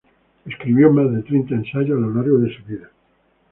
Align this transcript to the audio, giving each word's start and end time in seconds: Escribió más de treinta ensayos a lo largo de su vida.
Escribió 0.47 0.89
más 0.91 1.13
de 1.13 1.21
treinta 1.21 1.53
ensayos 1.53 1.95
a 1.95 2.01
lo 2.01 2.11
largo 2.11 2.39
de 2.39 2.51
su 2.57 2.63
vida. 2.63 2.89